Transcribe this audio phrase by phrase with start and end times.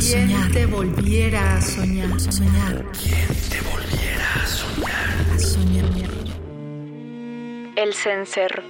[0.00, 0.50] a soñar?
[0.50, 2.84] ¿Quién te volviera a soñar?
[2.92, 5.10] ¿Quién te volviera a soñar?
[5.34, 5.84] A soñar.
[7.76, 8.62] El cencerro.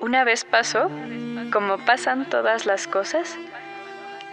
[0.00, 0.90] Una vez pasó,
[1.52, 3.38] como pasan todas las cosas,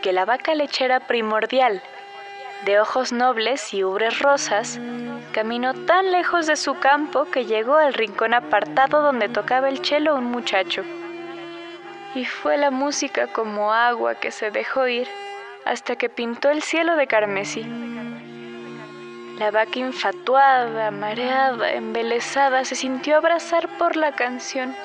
[0.02, 1.84] que la vaca lechera primordial,
[2.66, 4.79] de ojos nobles y ubres rosas,
[5.32, 10.16] caminó tan lejos de su campo que llegó al rincón apartado donde tocaba el chelo
[10.16, 10.84] un muchacho.
[12.14, 15.07] Y fue la música como agua que se dejó ir
[15.65, 17.64] hasta que pintó el cielo de carmesí.
[19.39, 24.75] La vaca infatuada, mareada, embelesada, se sintió abrazar por la canción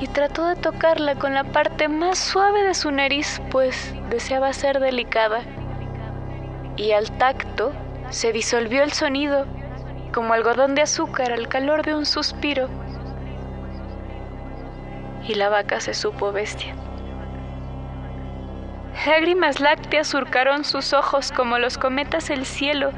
[0.00, 4.80] y trató de tocarla con la parte más suave de su nariz, pues deseaba ser
[4.80, 5.42] delicada.
[6.76, 7.72] Y al tacto
[8.10, 9.46] se disolvió el sonido,
[10.12, 12.68] como algodón de azúcar al calor de un suspiro.
[15.30, 16.74] Y la vaca se supo bestia.
[19.06, 22.90] Lágrimas lácteas surcaron sus ojos como los cometas el cielo,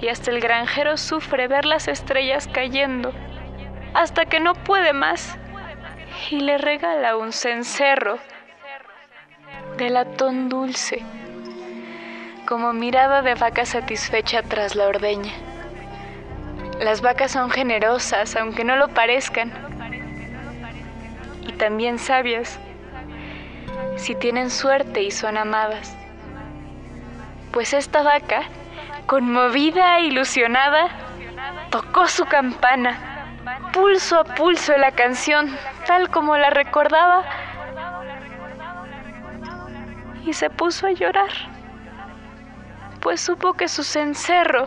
[0.00, 3.12] y hasta el granjero sufre ver las estrellas cayendo,
[3.92, 5.36] hasta que no puede más,
[6.30, 8.20] y le regala un cencerro
[9.78, 11.02] de latón dulce,
[12.46, 15.32] como mirada de vaca satisfecha tras la ordeña.
[16.78, 19.69] Las vacas son generosas, aunque no lo parezcan,
[21.60, 22.58] también sabias.
[23.96, 25.94] Si tienen suerte y son amadas.
[27.52, 28.44] Pues esta vaca,
[29.06, 30.88] conmovida e ilusionada,
[31.70, 33.26] tocó su campana,
[33.74, 35.54] pulso a pulso la canción,
[35.86, 37.24] tal como la recordaba,
[40.24, 41.30] y se puso a llorar,
[43.00, 44.66] pues supo que su cencerro,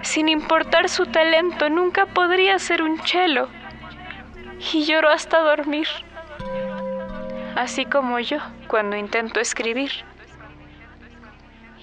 [0.00, 3.48] sin importar su talento, nunca podría ser un chelo,
[4.72, 5.88] y lloró hasta dormir
[7.56, 9.90] así como yo cuando intento escribir.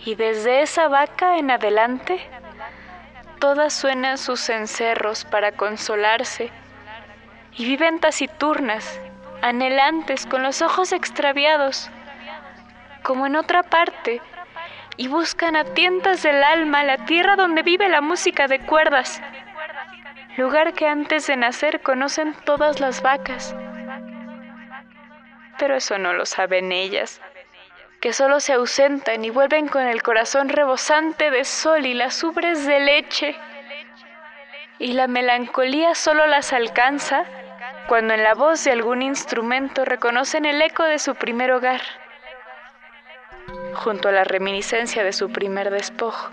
[0.06, 2.20] Y desde esa vaca en adelante,
[3.40, 6.52] todas suenan sus cencerros para consolarse
[7.56, 9.00] y viven taciturnas,
[9.42, 11.90] anhelantes, con los ojos extraviados,
[13.04, 14.22] como en otra parte,
[14.98, 19.22] y buscan a tientas del alma la tierra donde vive la música de cuerdas,
[20.38, 23.56] lugar que antes de nacer conocen todas las vacas
[25.60, 27.22] pero eso no lo saben ellas,
[28.00, 32.66] que solo se ausentan y vuelven con el corazón rebosante de sol y las ubres
[32.66, 33.36] de leche.
[34.80, 37.26] Y la melancolía solo las alcanza
[37.90, 41.82] cuando en la voz de algún instrumento reconocen el eco de su primer hogar,
[43.74, 46.32] junto a la reminiscencia de su primer despojo.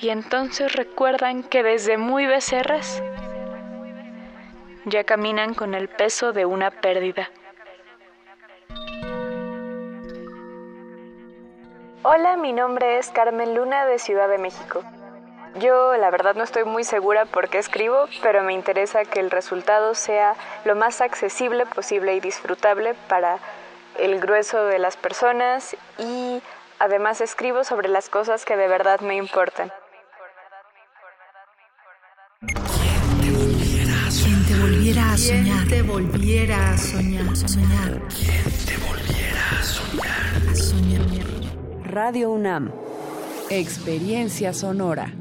[0.00, 3.02] Y entonces recuerdan que desde muy becerras
[4.84, 7.30] ya caminan con el peso de una pérdida.
[12.02, 14.82] Hola, mi nombre es Carmen Luna de Ciudad de México.
[15.56, 19.30] Yo la verdad no estoy muy segura por qué escribo, pero me interesa que el
[19.30, 23.38] resultado sea lo más accesible posible y disfrutable para
[23.98, 26.40] el grueso de las personas y
[26.78, 29.70] además escribo sobre las cosas que de verdad me importan.
[34.60, 35.66] Volviera a soñar?
[35.66, 37.36] ¿Quién te volviera a soñar?
[37.36, 38.02] Soñar.
[38.08, 40.50] ¿Quién te volviera a soñar?
[40.50, 41.16] A soñar.
[41.84, 42.70] Radio UNAM.
[43.50, 45.12] Experiencia sonora.